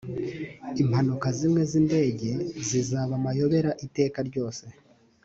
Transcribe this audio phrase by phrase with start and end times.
[0.81, 2.29] impanuka zimwe z’indege
[2.69, 4.65] zazaba amayobera iteka ryose